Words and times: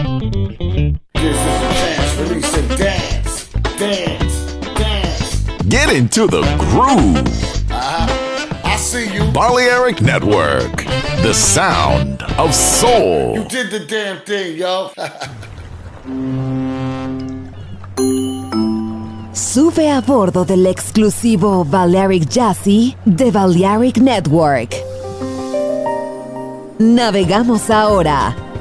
This 0.00 0.96
is 1.14 1.36
a 1.36 1.74
chance, 1.76 2.16
release 2.20 2.54
and 2.56 2.68
dance, 2.78 3.48
dance, 3.78 4.54
dance. 4.78 5.44
Get 5.68 5.92
into 5.92 6.26
the 6.26 6.40
groove. 6.58 7.18
Uh-huh. 7.70 8.60
I 8.64 8.76
see 8.76 9.12
you. 9.12 9.30
Balearic 9.32 10.00
Network, 10.00 10.84
the 11.22 11.34
sound 11.34 12.22
of 12.38 12.54
soul. 12.54 13.34
You 13.36 13.44
did 13.48 13.70
the 13.70 13.80
damn 13.80 14.20
thing, 14.22 14.56
yo. 14.56 14.90
Sube 19.34 19.90
a 19.90 20.00
bordo 20.00 20.44
del 20.44 20.66
exclusivo 20.66 21.64
Balearic 21.64 22.26
Jazzy 22.26 22.96
de 23.04 23.30
Balearic 23.30 23.98
Network. 23.98 24.74
Navegamos 26.78 27.68
ahora. 27.68 28.34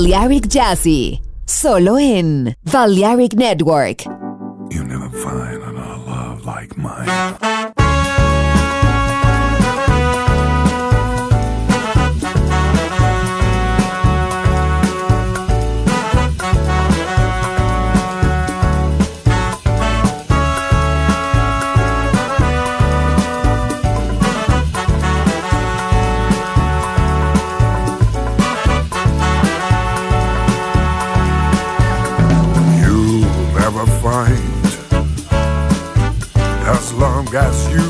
Balearic 0.00 0.48
Jazzy, 0.48 1.20
solo 1.44 1.98
en 1.98 2.54
Balearic 2.72 3.34
Network. 3.34 4.09
gas 37.30 37.70
you. 37.70 37.89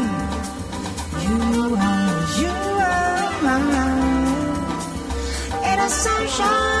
山 6.31 6.80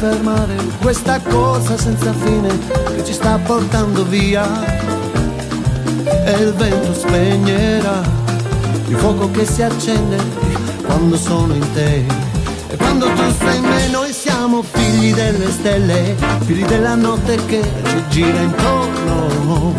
Fermare 0.00 0.56
questa 0.80 1.20
cosa 1.20 1.76
senza 1.76 2.10
fine 2.14 2.48
che 2.96 3.04
ci 3.04 3.12
sta 3.12 3.38
portando 3.44 4.02
via. 4.06 4.46
E 6.24 6.32
il 6.40 6.54
vento 6.54 6.94
spegnerà 6.94 8.00
il 8.88 8.96
fuoco 8.96 9.30
che 9.30 9.44
si 9.44 9.62
accende 9.62 10.16
quando 10.86 11.18
sono 11.18 11.52
in 11.52 11.72
te. 11.74 12.06
E 12.68 12.76
quando 12.76 13.08
tu 13.12 13.22
sei 13.40 13.58
in 13.58 13.64
me 13.64 13.88
noi 13.88 14.10
siamo 14.12 14.62
figli 14.62 15.12
delle 15.12 15.50
stelle, 15.50 16.16
figli 16.46 16.64
della 16.64 16.94
notte 16.94 17.34
che 17.44 17.60
ci 17.84 18.04
gira 18.08 18.40
intorno. 18.40 19.74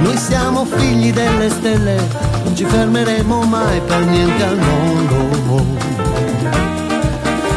Noi 0.00 0.16
siamo 0.16 0.64
figli 0.64 1.12
delle 1.12 1.50
stelle, 1.50 2.00
non 2.42 2.56
ci 2.56 2.64
fermeremo 2.64 3.42
mai 3.42 3.80
per 3.86 4.04
niente 4.06 4.42
al 4.42 4.58
mondo. 4.58 5.83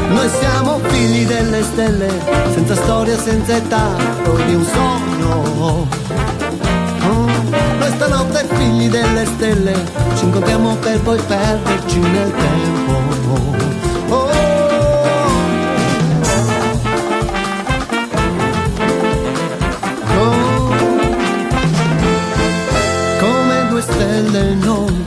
Noi 0.10 0.30
siamo 0.30 0.80
figli 0.84 1.26
delle 1.26 1.62
stelle, 1.64 2.10
senza 2.54 2.76
storia, 2.76 3.18
senza 3.18 3.56
età, 3.58 3.96
di 4.46 4.56
un 4.56 4.64
sogno. 4.64 5.44
Oh, 5.60 5.88
Noi 7.80 7.92
stanotte 7.96 8.46
figli 8.56 8.90
delle 8.90 9.26
stelle, 9.26 9.74
ci 10.16 10.26
incontriamo 10.26 10.76
per 10.76 11.00
poi 11.02 11.20
perderci 11.20 12.00
nel 12.00 12.32
tempo. 12.32 12.94
Oh, 14.10 14.30
oh. 20.16 20.76
Come 23.20 23.68
due 23.70 23.82
stelle 23.82 24.54
noi, 24.56 25.06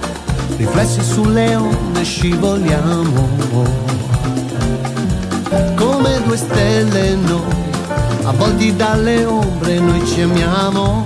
riflessi 0.56 1.02
sulle 1.02 1.54
onde 1.56 2.04
scivoliamo. 2.04 3.88
Due 6.30 6.38
stelle 6.38 7.16
noi, 7.16 7.42
avvolti 8.22 8.76
dalle 8.76 9.24
ombre 9.24 9.80
noi 9.80 10.06
ci 10.06 10.20
amiamo. 10.20 11.04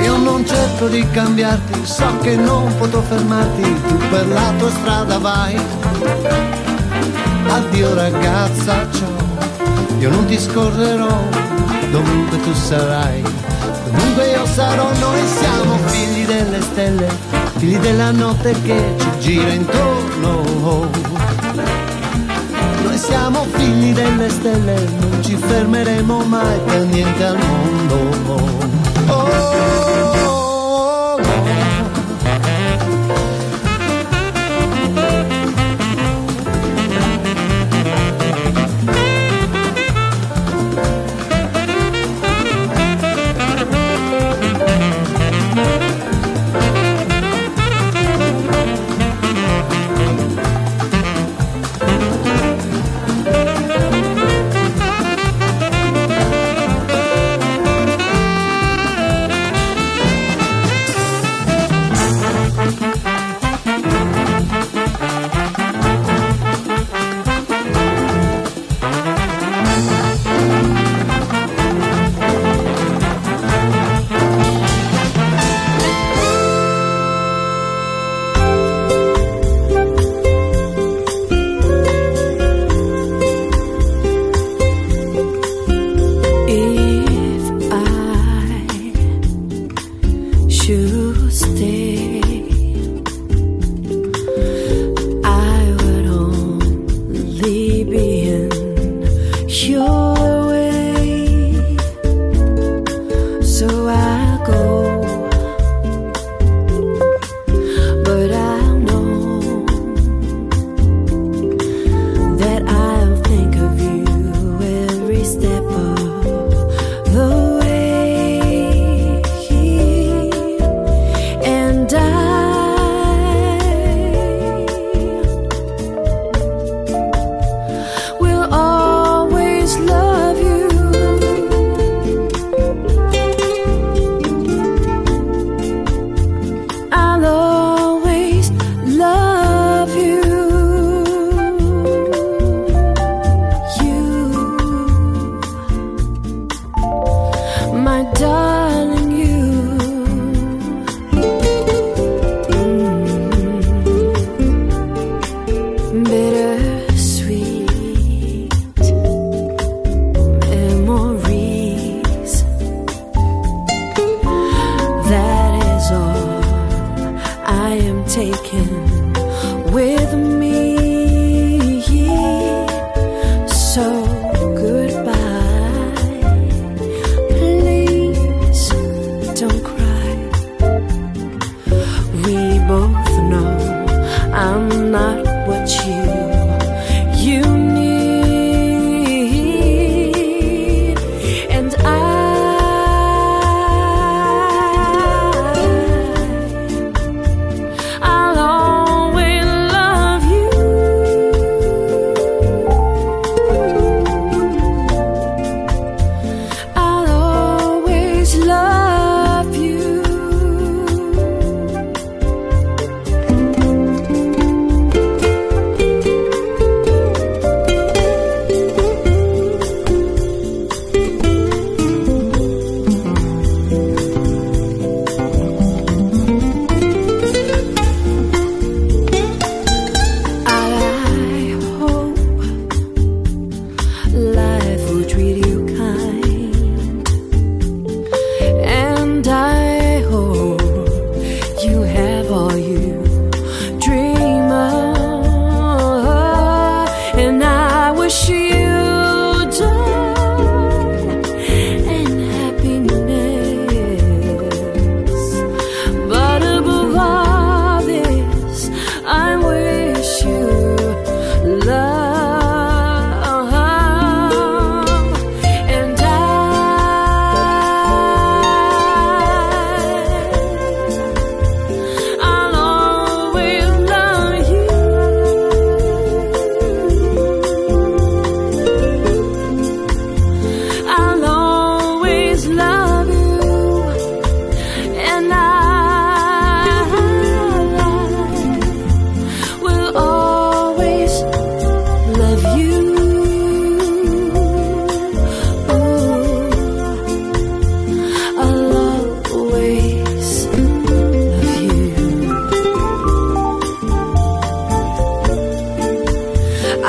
Io 0.00 0.16
non 0.18 0.46
cerco 0.46 0.86
di 0.86 1.04
cambiarti, 1.10 1.84
so 1.84 2.06
che 2.20 2.36
non 2.36 2.72
potrò 2.78 3.00
fermarti, 3.00 3.62
tu 3.62 3.96
per 4.10 4.28
la 4.28 4.52
tua 4.58 4.70
strada 4.70 5.18
vai. 5.18 5.60
Addio 7.48 7.94
ragazza, 7.94 8.86
ciao, 8.92 9.98
io 9.98 10.10
non 10.10 10.24
ti 10.26 10.38
scorrerò, 10.38 11.20
dovunque 11.90 12.40
tu 12.42 12.52
sarai. 12.54 13.24
Dovunque 13.86 14.26
io 14.28 14.46
sarò, 14.46 14.88
noi 15.00 15.20
siamo 15.26 15.78
figli 15.86 16.24
delle 16.26 16.60
stelle, 16.60 17.08
figli 17.56 17.78
della 17.78 18.12
notte 18.12 18.54
che 18.62 18.94
ci 18.96 19.10
gira 19.18 19.50
intorno. 19.50 21.11
Siamo 23.02 23.42
figli 23.50 23.92
delle 23.92 24.28
stelle, 24.28 24.74
non 25.00 25.22
ci 25.24 25.36
fermeremo 25.36 26.24
mai 26.24 26.60
per 26.64 26.84
niente 26.84 27.24
al 27.24 27.36
mondo. 27.36 28.61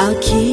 I'll 0.04 0.22
keep 0.22 0.53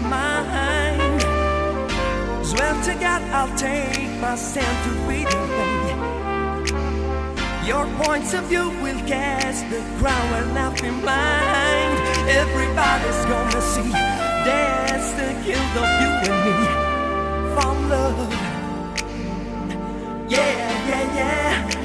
mind. 0.00 1.22
Swear 2.46 2.74
to 2.84 2.94
God, 3.00 3.22
I'll 3.32 3.56
take 3.56 4.10
my 4.20 4.36
stand 4.36 4.76
to 4.84 4.90
be 5.08 5.24
defend. 5.24 6.00
Your 7.66 7.86
points 8.04 8.34
of 8.34 8.44
view 8.44 8.70
will 8.82 9.00
cast 9.06 9.68
the 9.70 9.80
crown 9.98 10.28
and 10.40 10.54
not 10.54 10.80
be 10.82 10.90
mine. 10.90 11.92
Everybody's 12.28 13.24
gonna 13.26 13.62
see 13.62 13.90
that's 14.44 15.12
the 15.12 15.28
guild 15.44 15.76
of 15.82 15.90
you 16.02 16.10
and 16.28 16.38
me. 16.46 16.56
from 17.54 17.88
love. 17.90 18.32
yeah, 20.28 20.88
yeah, 20.88 21.14
yeah. 21.16 21.79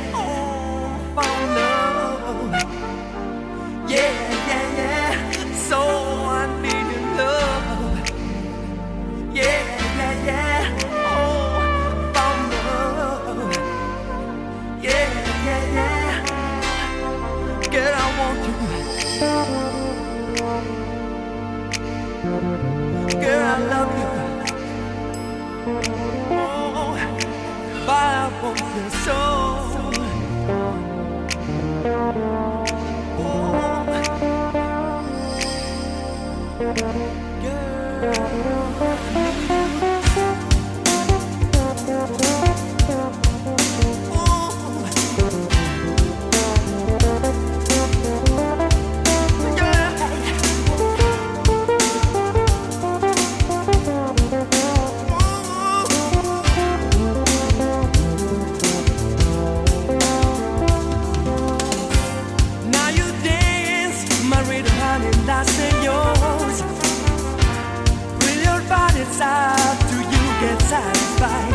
your 28.75 28.89
soul. 28.89 29.44
satisfied. 71.17 71.54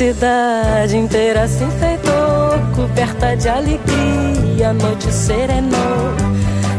Cidade 0.00 0.96
inteira 0.96 1.46
se 1.46 1.62
enfeitou, 1.62 2.58
coberta 2.74 3.36
de 3.36 3.50
alegria, 3.50 4.70
a 4.70 4.72
noite 4.72 5.12
serenou. 5.12 6.14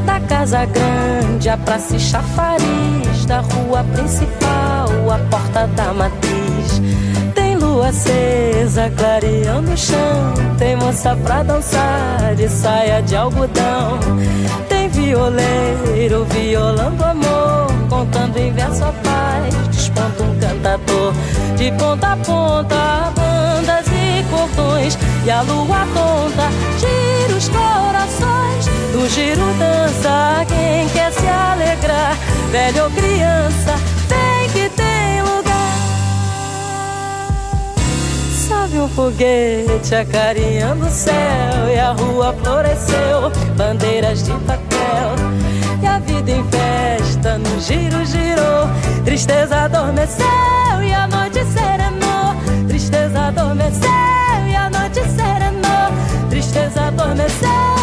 Da 0.08 0.20
casa 0.22 0.66
grande, 0.66 1.48
a 1.48 1.56
praça 1.56 1.96
e 1.96 2.00
chafariz, 2.00 3.26
da 3.28 3.42
rua 3.42 3.86
principal, 3.94 4.90
a 5.12 5.20
porta 5.30 5.68
da 5.68 5.94
matriz. 5.94 6.82
Tem 7.36 7.56
lua 7.58 7.90
acesa 7.90 8.92
clareando 8.98 9.72
o 9.72 9.78
chão. 9.78 10.34
Tem 10.58 10.76
moça 10.76 11.16
pra 11.24 11.44
dançar 11.44 12.34
de 12.36 12.50
saia 12.50 13.04
de 13.04 13.16
algodão. 13.16 14.00
Tem 14.68 14.90
violeiro 14.90 16.26
violando 16.26 17.04
amor, 17.04 17.68
contando 17.88 18.38
em 18.38 18.52
verso 18.52 18.84
Desponta 20.02 20.24
um 20.24 20.40
cantador 20.40 21.14
de 21.56 21.72
ponta 21.74 22.14
a 22.14 22.18
ponta, 22.18 23.14
bandas 23.16 23.86
e 23.88 24.24
cordões. 24.32 24.98
E 25.24 25.30
a 25.30 25.44
lua 25.44 25.86
tonta 25.94 26.50
gira 26.80 27.38
os 27.38 27.48
corações. 27.48 28.66
Do 28.92 29.08
giro 29.08 29.46
dança 29.60 30.44
quem 30.48 30.90
quer 30.90 31.12
se 31.12 31.28
alegrar, 31.28 32.18
velho 32.52 32.86
ou 32.86 32.92
criança, 32.92 33.76
vem 34.08 34.50
que 34.50 34.70
tem 34.76 35.22
lugar. 35.22 35.78
Sobe 38.48 38.80
um 38.80 38.90
foguete 38.90 39.94
acarinhando 39.94 40.88
o 40.88 40.90
céu 40.90 41.70
e 41.72 41.80
a 41.80 41.92
rua 41.92 42.36
floresceu, 42.42 43.32
bandeiras 43.56 44.24
de 44.24 44.32
papel. 44.32 45.21
Vida 46.06 46.32
em 46.32 46.44
festa 46.46 47.38
no 47.38 47.60
giro 47.60 48.06
girou, 48.06 48.68
tristeza 49.06 49.56
adormeceu 49.66 50.26
e 50.84 50.94
a 50.94 51.08
noite 51.08 51.44
serenou. 51.46 52.68
Tristeza 52.68 53.20
adormeceu 53.28 53.90
e 54.48 54.56
a 54.56 54.70
noite 54.70 55.00
serenou. 55.00 56.30
Tristeza 56.30 56.88
adormeceu 56.88 57.81